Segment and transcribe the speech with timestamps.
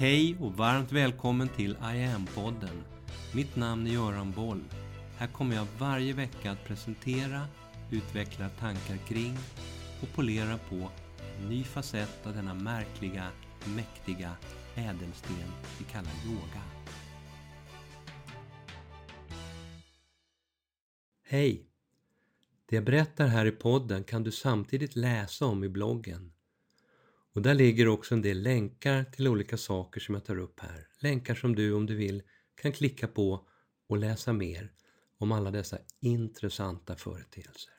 [0.00, 2.82] Hej och varmt välkommen till I am-podden.
[3.34, 4.64] Mitt namn är Göran Boll.
[5.16, 7.46] Här kommer jag varje vecka att presentera,
[7.90, 9.36] utveckla tankar kring
[10.02, 10.90] och polera på
[11.38, 13.26] en ny facett av denna märkliga,
[13.76, 14.36] mäktiga
[14.74, 16.62] ädelsten vi kallar yoga.
[21.22, 21.66] Hej!
[22.66, 26.32] Det jag berättar här i podden kan du samtidigt läsa om i bloggen.
[27.40, 30.86] Och där ligger också en del länkar till olika saker som jag tar upp här.
[30.98, 32.22] Länkar som du om du vill
[32.54, 33.48] kan klicka på
[33.86, 34.72] och läsa mer
[35.18, 37.72] om alla dessa intressanta företeelser.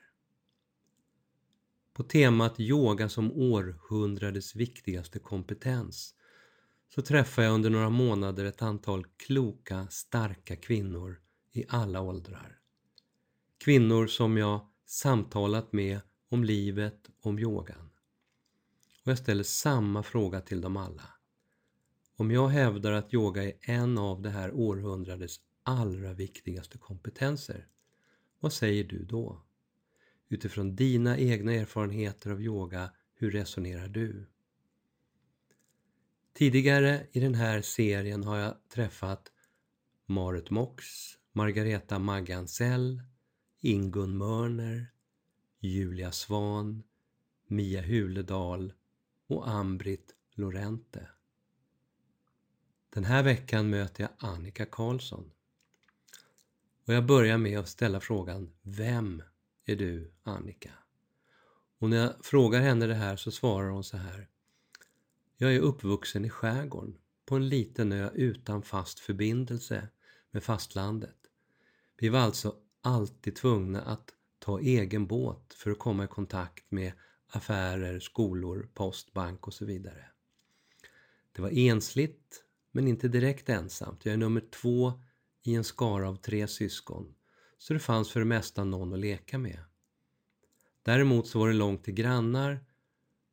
[1.92, 6.14] På temat yoga som århundradets viktigaste kompetens
[6.94, 11.20] så träffar jag under några månader ett antal kloka, starka kvinnor
[11.52, 12.58] i alla åldrar.
[13.58, 17.91] Kvinnor som jag samtalat med om livet, om yogan.
[19.04, 21.08] Och jag ställer samma fråga till dem alla.
[22.16, 27.66] Om jag hävdar att yoga är en av det här århundradets allra viktigaste kompetenser,
[28.40, 29.42] vad säger du då?
[30.28, 34.26] Utifrån dina egna erfarenheter av yoga, hur resonerar du?
[36.32, 39.32] Tidigare i den här serien har jag träffat
[40.06, 40.84] Marit Mox,
[41.32, 43.02] Margareta Maggansell,
[43.60, 44.86] Ingun Mörner,
[45.60, 46.82] Julia Svan,
[47.46, 48.72] Mia Huledal
[49.36, 51.08] och Ambrit Lorente.
[52.90, 55.30] Den här veckan möter jag Annika Karlsson.
[56.84, 59.22] Och jag börjar med att ställa frågan Vem
[59.64, 60.70] är du Annika?
[61.78, 64.28] Och när jag frågar henne det här så svarar hon så här.
[65.36, 69.88] Jag är uppvuxen i skärgården på en liten ö utan fast förbindelse
[70.30, 71.16] med fastlandet.
[71.96, 76.92] Vi var alltså alltid tvungna att ta egen båt för att komma i kontakt med
[77.32, 80.06] affärer, skolor, post, bank och så vidare.
[81.32, 84.04] Det var ensligt, men inte direkt ensamt.
[84.04, 84.92] Jag är nummer två
[85.42, 87.14] i en skara av tre syskon,
[87.58, 89.64] så det fanns för det mesta någon att leka med.
[90.82, 92.64] Däremot så var det långt till grannar,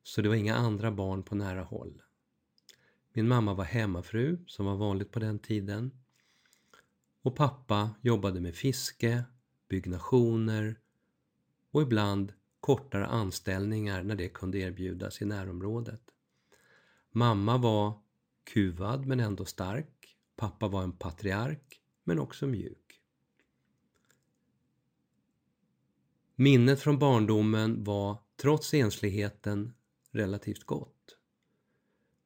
[0.02, 2.02] så det var inga andra barn på nära håll.
[3.12, 5.90] Min mamma var hemmafru, som var vanligt på den tiden.
[7.22, 9.24] Och pappa jobbade med fiske,
[9.68, 10.80] byggnationer
[11.70, 16.02] och ibland kortare anställningar när det kunde erbjudas i närområdet.
[17.10, 18.00] Mamma var
[18.44, 20.16] kuvad men ändå stark.
[20.36, 23.00] Pappa var en patriark men också mjuk.
[26.34, 29.74] Minnet från barndomen var, trots ensligheten,
[30.10, 31.16] relativt gott.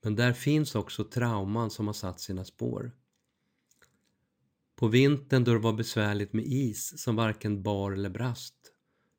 [0.02, 2.92] Men där finns också trauman som har satt sina spår.
[4.76, 8.73] På vintern då det var besvärligt med is som varken bar eller brast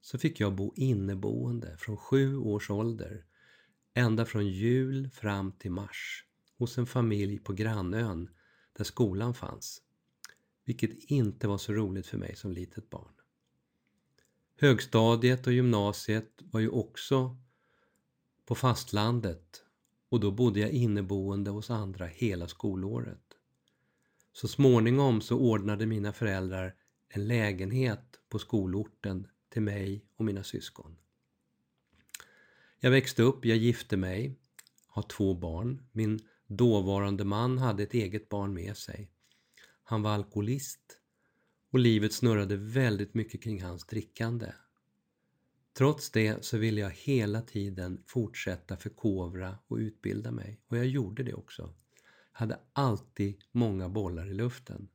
[0.05, 3.25] så fick jag bo inneboende från sju års ålder
[3.93, 6.25] ända från jul fram till mars
[6.57, 8.29] hos en familj på grannön
[8.73, 9.81] där skolan fanns.
[10.65, 13.13] Vilket inte var så roligt för mig som litet barn.
[14.59, 17.37] Högstadiet och gymnasiet var ju också
[18.45, 19.63] på fastlandet
[20.09, 23.23] och då bodde jag inneboende hos andra hela skolåret.
[24.33, 26.75] Så småningom så ordnade mina föräldrar
[27.09, 30.95] en lägenhet på skolorten till mig och mina syskon.
[32.79, 34.39] Jag växte upp, jag gifte mig,
[34.87, 35.85] har två barn.
[35.91, 39.11] Min dåvarande man hade ett eget barn med sig.
[39.83, 40.99] Han var alkoholist
[41.71, 44.51] och livet snurrade väldigt mycket kring hans drickande.
[45.77, 51.23] Trots det så ville jag hela tiden fortsätta förkovra och utbilda mig och jag gjorde
[51.23, 51.73] det också.
[52.31, 54.87] Jag hade alltid många bollar i luften.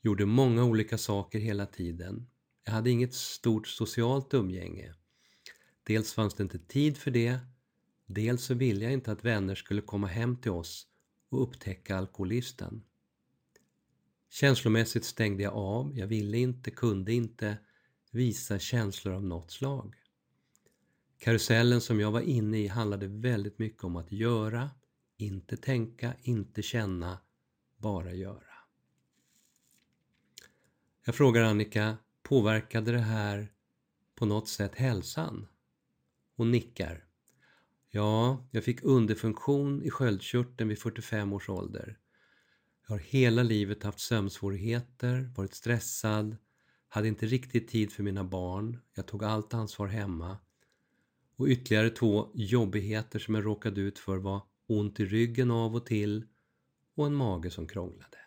[0.00, 2.26] Gjorde många olika saker hela tiden.
[2.64, 4.94] Jag hade inget stort socialt umgänge.
[5.82, 7.38] Dels fanns det inte tid för det,
[8.06, 10.86] dels så ville jag inte att vänner skulle komma hem till oss
[11.28, 12.84] och upptäcka alkoholisten.
[14.30, 17.58] Känslomässigt stängde jag av, jag ville inte, kunde inte
[18.10, 19.94] visa känslor av något slag.
[21.18, 24.70] Karusellen som jag var inne i handlade väldigt mycket om att göra,
[25.16, 27.18] inte tänka, inte känna,
[27.76, 28.44] bara göra.
[31.04, 31.96] Jag frågar Annika,
[32.30, 33.52] påverkade det här
[34.14, 35.46] på något sätt hälsan?
[36.36, 37.04] Hon nickar.
[37.88, 41.98] Ja, jag fick underfunktion i sköldkörteln vid 45 års ålder.
[42.86, 46.36] Jag har hela livet haft sömnsvårigheter, varit stressad,
[46.88, 50.38] hade inte riktigt tid för mina barn, jag tog allt ansvar hemma.
[51.36, 55.86] Och ytterligare två jobbigheter som jag råkade ut för var ont i ryggen av och
[55.86, 56.26] till
[56.94, 58.18] och en mage som krånglade.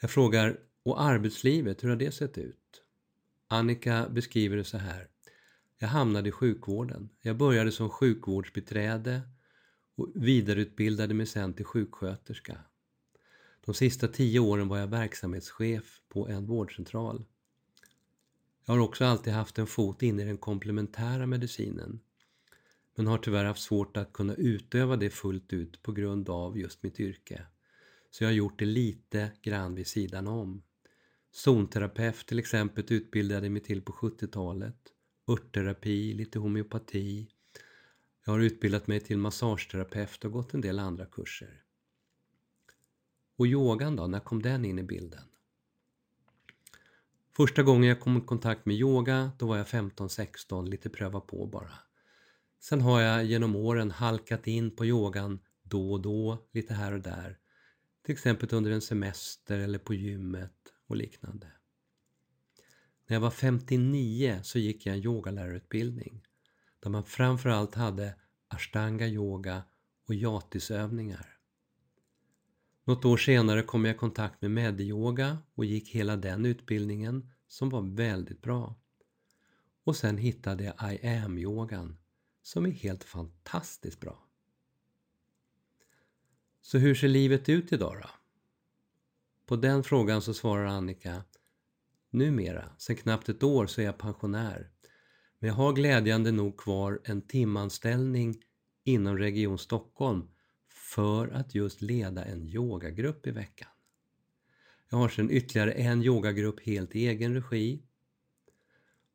[0.00, 2.82] Jag frågar, och arbetslivet, hur har det sett ut?
[3.48, 5.08] Annika beskriver det så här.
[5.78, 7.08] Jag hamnade i sjukvården.
[7.20, 9.20] Jag började som sjukvårdsbiträde
[9.96, 12.58] och vidareutbildade mig sen till sjuksköterska.
[13.64, 17.24] De sista tio åren var jag verksamhetschef på en vårdcentral.
[18.64, 22.00] Jag har också alltid haft en fot in i den komplementära medicinen
[22.94, 26.82] men har tyvärr haft svårt att kunna utöva det fullt ut på grund av just
[26.82, 27.46] mitt yrke.
[28.10, 30.62] Så jag har gjort det lite grann vid sidan om.
[31.36, 34.76] Zonterapeut till exempel utbildade jag mig till på 70-talet.
[35.28, 37.28] Örtterapi, lite homeopati.
[38.24, 41.62] Jag har utbildat mig till massageterapeut och gått en del andra kurser.
[43.36, 45.24] Och yogan då, när kom den in i bilden?
[47.36, 51.46] Första gången jag kom i kontakt med yoga, då var jag 15-16, lite pröva på
[51.46, 51.72] bara.
[52.60, 57.00] Sen har jag genom åren halkat in på yogan då och då, lite här och
[57.00, 57.38] där.
[58.02, 60.53] Till exempel under en semester eller på gymmet
[60.86, 61.46] och liknande.
[63.06, 66.26] När jag var 59 så gick jag en yogalärarutbildning
[66.80, 68.14] där man framförallt hade
[68.48, 69.62] ashtanga yoga
[70.04, 71.38] och yatisövningar.
[72.84, 77.68] Något år senare kom jag i kontakt med medyoga och gick hela den utbildningen som
[77.68, 78.74] var väldigt bra.
[79.84, 81.98] Och sen hittade jag I am-yogan
[82.42, 84.28] som är helt fantastiskt bra.
[86.60, 88.08] Så hur ser livet ut idag då?
[89.46, 91.24] På den frågan så svarar Annika
[92.10, 94.70] Numera, sen knappt ett år, så är jag pensionär.
[95.38, 98.42] Men jag har glädjande nog kvar en timanställning
[98.84, 100.28] inom Region Stockholm
[100.68, 103.68] för att just leda en yogagrupp i veckan.
[104.90, 107.82] Jag har sedan ytterligare en yogagrupp helt i egen regi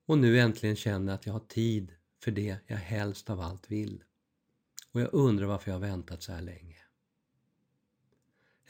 [0.05, 1.93] och nu äntligen känner jag att jag har tid
[2.23, 4.03] för det jag helst av allt vill.
[4.91, 6.78] Och jag undrar varför jag har väntat så här länge.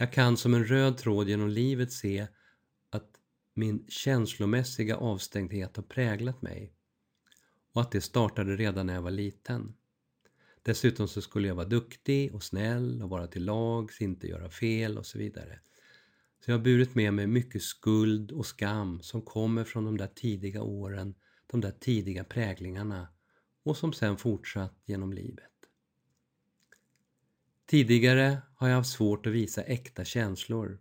[0.01, 2.27] Jag kan som en röd tråd genom livet se
[2.89, 3.09] att
[3.53, 6.73] min känslomässiga avstängdhet har präglat mig
[7.73, 9.73] och att det startade redan när jag var liten.
[10.63, 14.97] Dessutom så skulle jag vara duktig och snäll och vara till lags, inte göra fel
[14.97, 15.59] och så vidare.
[16.45, 20.11] Så jag har burit med mig mycket skuld och skam som kommer från de där
[20.15, 21.15] tidiga åren,
[21.47, 23.07] de där tidiga präglingarna
[23.63, 25.58] och som sen fortsatt genom livet.
[27.69, 30.79] Tidigare har jag haft svårt att visa äkta känslor.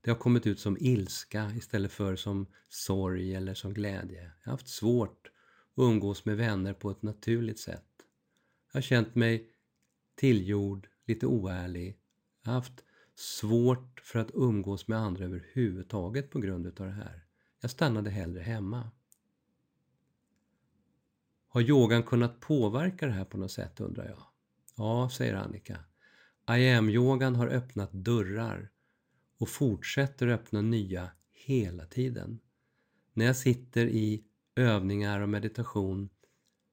[0.00, 4.22] Det har kommit ut som ilska istället för som sorg eller som glädje.
[4.22, 5.30] Jag har haft svårt
[5.74, 7.84] att umgås med vänner på ett naturligt sätt.
[8.72, 9.50] Jag har känt mig
[10.14, 11.98] tillgjord, lite oärlig.
[12.42, 12.84] Jag har haft
[13.14, 17.24] svårt för att umgås med andra överhuvudtaget på grund av det här.
[17.60, 18.90] Jag stannade hellre hemma.
[21.48, 24.22] Har yogan kunnat påverka det här på något sätt undrar jag?
[24.76, 25.78] Ja, säger Annika.
[26.50, 28.70] I am-yogan har öppnat dörrar
[29.38, 32.40] och fortsätter öppna nya hela tiden.
[33.12, 34.24] När jag sitter i
[34.56, 36.08] övningar och meditation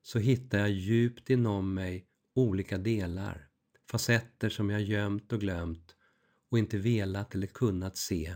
[0.01, 3.49] så hittar jag djupt inom mig olika delar,
[3.91, 5.95] facetter som jag gömt och glömt
[6.49, 8.35] och inte velat eller kunnat se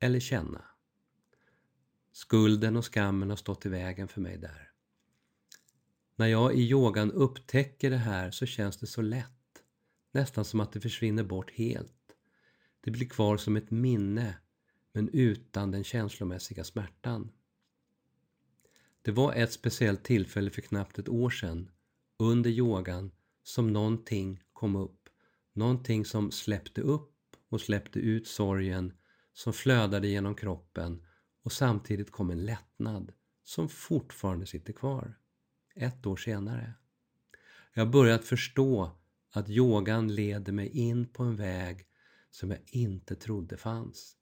[0.00, 0.64] eller känna.
[2.12, 4.70] Skulden och skammen har stått i vägen för mig där.
[6.16, 9.39] När jag i yogan upptäcker det här så känns det så lätt.
[10.12, 12.16] Nästan som att det försvinner bort helt.
[12.80, 14.38] Det blir kvar som ett minne,
[14.92, 17.32] men utan den känslomässiga smärtan.
[19.02, 21.70] Det var ett speciellt tillfälle för knappt ett år sedan,
[22.18, 23.10] under yogan,
[23.42, 25.08] som någonting kom upp.
[25.52, 28.92] Någonting som släppte upp och släppte ut sorgen
[29.32, 31.06] som flödade genom kroppen
[31.42, 33.12] och samtidigt kom en lättnad
[33.44, 35.18] som fortfarande sitter kvar
[35.74, 36.74] ett år senare.
[37.74, 38.99] Jag har börjat förstå
[39.30, 41.86] att yogan leder mig in på en väg
[42.30, 44.16] som jag inte trodde fanns.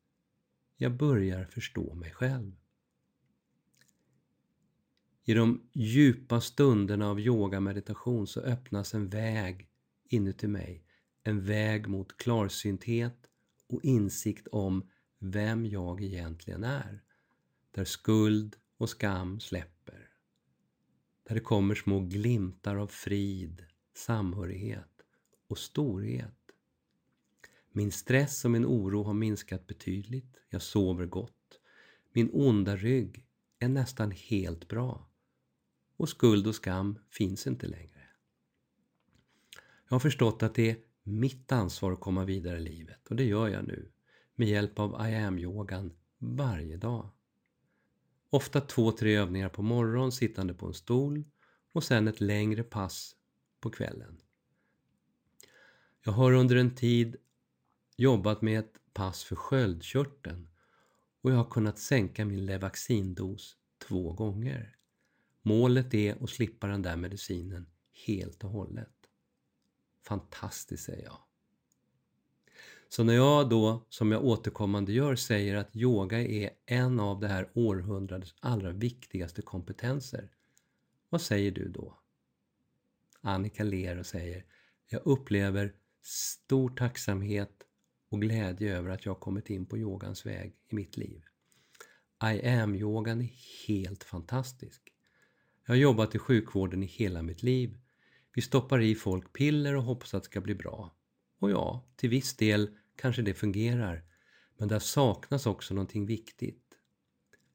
[0.77, 2.53] Jag börjar förstå mig själv.
[5.25, 9.69] I de djupa stunderna av yogameditation så öppnas en väg
[10.05, 10.85] inuti mig.
[11.23, 13.27] En väg mot klarsynthet
[13.67, 17.03] och insikt om vem jag egentligen är.
[17.71, 19.79] Där skuld och skam släpper
[21.29, 24.98] där det kommer små glimtar av frid, samhörighet
[25.49, 26.35] och storhet.
[27.73, 30.41] Min stress och min oro har minskat betydligt.
[30.51, 31.61] Jag sover gott.
[32.13, 33.27] Min onda rygg
[33.59, 35.09] är nästan helt bra.
[35.97, 38.09] Och skuld och skam finns inte längre.
[39.89, 43.25] Jag har förstått att det är mitt ansvar att komma vidare i livet och det
[43.25, 43.93] gör jag nu
[44.35, 47.11] med hjälp av I am-yogan varje dag.
[48.31, 51.25] Ofta två, tre övningar på morgonen sittande på en stol
[51.73, 53.17] och sen ett längre pass
[53.61, 54.21] på kvällen.
[56.05, 57.17] Jag har under en tid
[57.97, 60.49] jobbat med ett pass för sköldkörteln
[61.21, 64.77] och jag har kunnat sänka min Levaxindos två gånger.
[65.43, 67.67] Målet är att slippa den där medicinen
[68.07, 68.93] helt och hållet.
[70.03, 71.19] fantastiskt, säger jag.
[72.89, 77.29] Så när jag då, som jag återkommande gör, säger att yoga är en av det
[77.29, 80.29] här århundradets allra viktigaste kompetenser,
[81.09, 81.99] vad säger du då?
[83.21, 84.45] Annika ler och säger
[84.87, 85.75] Jag upplever
[86.09, 87.63] stor tacksamhet
[88.09, 91.23] och glädje över att jag kommit in på yogans väg i mitt liv.
[92.23, 93.31] I am-yogan är
[93.67, 94.93] helt fantastisk.
[95.67, 97.79] Jag har jobbat i sjukvården i hela mitt liv.
[98.35, 100.97] Vi stoppar i folk piller och hoppas att det ska bli bra.
[101.39, 104.05] Och ja, till viss del kanske det fungerar,
[104.57, 106.65] men där saknas också någonting viktigt.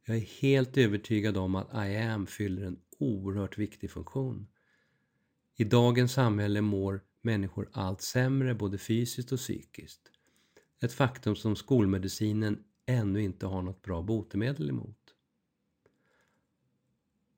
[0.06, 4.48] Jag är helt övertygad om att I am fyller en oerhört viktig funktion.
[5.56, 10.02] I dagens samhälle mår människor allt sämre både fysiskt och psykiskt.
[10.82, 14.98] Ett faktum som skolmedicinen ännu inte har något bra botemedel emot.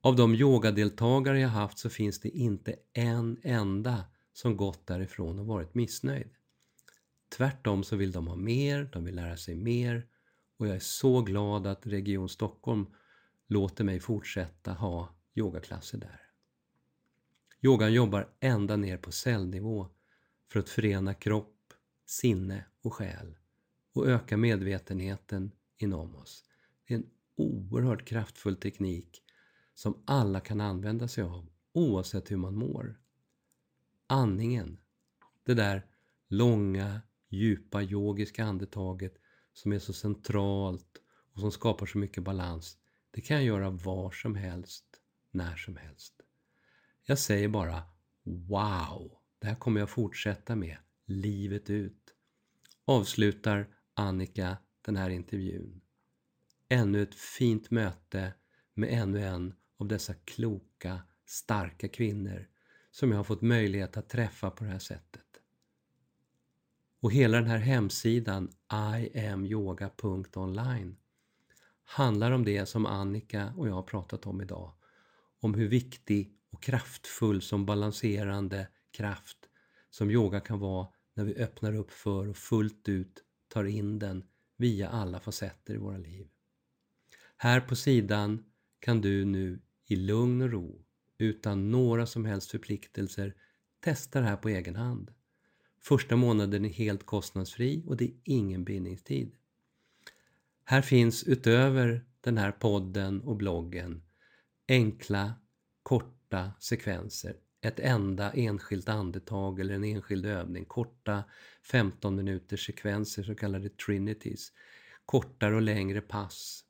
[0.02, 5.46] Av de yogadeltagare jag haft så finns det inte en enda som gått därifrån och
[5.46, 6.30] varit missnöjd.
[7.38, 10.08] Tvärtom så vill de ha mer, de vill lära sig mer
[10.58, 12.86] och jag är så glad att Region Stockholm
[13.48, 16.25] låter mig fortsätta ha yogaklasser där.
[17.66, 19.88] Yogan jobbar ända ner på cellnivå
[20.52, 21.74] för att förena kropp,
[22.06, 23.38] sinne och själ
[23.94, 26.44] och öka medvetenheten inom oss.
[26.88, 29.24] Det är en oerhört kraftfull teknik
[29.74, 33.00] som alla kan använda sig av oavsett hur man mår.
[34.08, 34.78] Andningen,
[35.44, 35.86] det där
[36.28, 39.14] långa, djupa yogiska andetaget
[39.54, 41.02] som är så centralt
[41.34, 42.78] och som skapar så mycket balans,
[43.12, 44.86] det kan jag göra var som helst,
[45.32, 46.25] när som helst.
[47.08, 47.84] Jag säger bara
[48.24, 49.12] Wow!
[49.40, 52.14] Det här kommer jag fortsätta med livet ut.
[52.86, 55.82] Avslutar Annika den här intervjun.
[56.70, 58.34] Ännu ett fint möte
[58.74, 62.48] med ännu en av dessa kloka, starka kvinnor
[62.92, 65.22] som jag har fått möjlighet att träffa på det här sättet.
[67.02, 70.98] Och hela den här hemsidan iamyoga.online
[71.84, 74.74] handlar om det som Annika och jag har pratat om idag.
[75.40, 79.38] Om hur viktig och kraftfull som balanserande kraft
[79.90, 84.24] som yoga kan vara när vi öppnar upp för och fullt ut tar in den
[84.58, 86.28] via alla facetter i våra liv.
[87.38, 88.46] Här på sidan
[88.80, 90.86] kan du nu i lugn och ro,
[91.18, 93.36] utan några som helst förpliktelser,
[93.80, 95.14] testa det här på egen hand.
[95.82, 99.36] Första månaden är helt kostnadsfri och det är ingen bindningstid.
[100.64, 104.04] Här finns utöver den här podden och bloggen
[104.68, 105.34] enkla,
[105.84, 106.16] korta
[106.60, 107.36] sekvenser.
[107.62, 110.66] Ett enda enskilt andetag eller en enskild övning.
[110.66, 111.24] Korta
[111.62, 114.52] 15 minuters sekvenser, så kallade trinities.
[115.06, 116.64] Kortare och längre pass.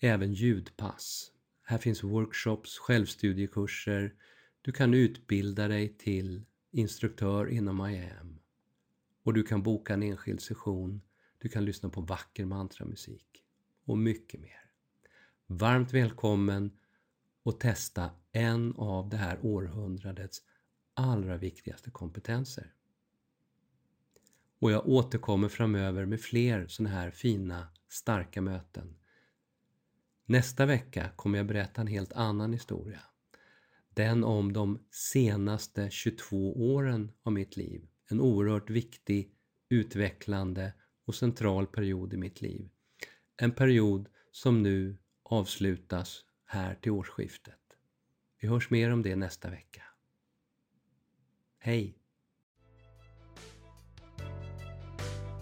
[0.00, 1.32] Även ljudpass.
[1.62, 4.14] Här finns workshops, självstudiekurser.
[4.62, 8.38] Du kan utbilda dig till instruktör inom IAM.
[9.22, 11.00] Och du kan boka en enskild session.
[11.38, 13.44] Du kan lyssna på vacker mantramusik.
[13.84, 14.70] Och mycket mer.
[15.46, 16.70] Varmt välkommen
[17.48, 20.42] och testa en av det här århundradets
[20.94, 22.72] allra viktigaste kompetenser.
[24.58, 28.96] Och jag återkommer framöver med fler sådana här fina, starka möten.
[30.26, 33.00] Nästa vecka kommer jag berätta en helt annan historia.
[33.90, 37.88] Den om de senaste 22 åren av mitt liv.
[38.10, 39.34] En oerhört viktig,
[39.68, 40.72] utvecklande
[41.04, 42.68] och central period i mitt liv.
[43.36, 47.54] En period som nu avslutas här till årsskiftet.
[48.40, 49.82] Vi hörs mer om det nästa vecka.
[51.58, 51.98] Hej!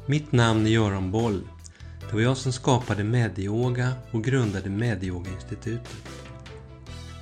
[0.09, 1.49] Mitt namn är Göran Boll.
[2.01, 5.97] Det var jag som skapade Medyoga och grundade Medyoga-institutet.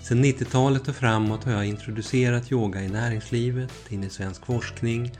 [0.02, 5.12] Sedan 90-talet och framåt har jag introducerat yoga i näringslivet, in i svensk forskning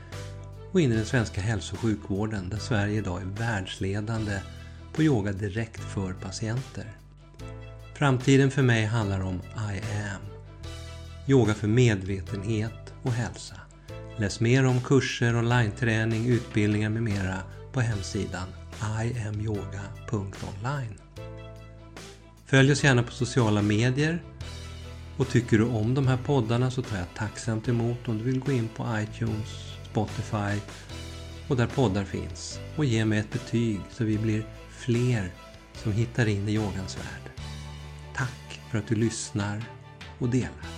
[0.71, 4.39] och in i den svenska hälso och sjukvården där Sverige idag är världsledande
[4.93, 7.04] på yoga direkt för patienter.
[7.97, 10.21] Framtiden för mig handlar om I am.
[11.27, 13.55] Yoga för medvetenhet och hälsa.
[14.17, 17.37] Läs mer om kurser, online-träning, utbildningar med mera
[17.73, 18.47] på hemsidan
[19.03, 20.99] iamyoga.online.
[22.45, 24.23] Följ oss gärna på sociala medier
[25.17, 28.39] och tycker du om de här poddarna så tar jag tacksamt emot om du vill
[28.39, 30.59] gå in på iTunes, Spotify
[31.47, 35.31] och där poddar finns och ge mig ett betyg så vi blir fler
[35.73, 37.24] som hittar in i yogans värld.
[38.75, 39.63] För att du lyssnar
[40.19, 40.74] och delar.